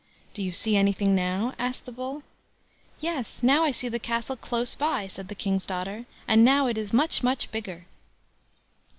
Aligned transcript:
"Do 0.33 0.41
you 0.41 0.51
see 0.51 0.75
anything 0.75 1.13
now?" 1.13 1.53
asked 1.59 1.85
the 1.85 1.91
Bull. 1.91 2.23
"Yes, 3.01 3.43
now 3.43 3.63
I 3.63 3.69
see 3.69 3.87
the 3.87 3.99
castle 3.99 4.35
close 4.35 4.73
by", 4.73 5.05
said 5.07 5.27
the 5.27 5.35
King's 5.35 5.67
daughter, 5.67 6.07
"and 6.27 6.43
now 6.43 6.65
it 6.65 6.75
is 6.75 6.91
much, 6.91 7.21
much 7.21 7.51
bigger." 7.51 7.85